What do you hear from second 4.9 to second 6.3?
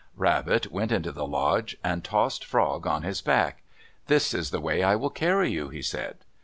will carry you," he said.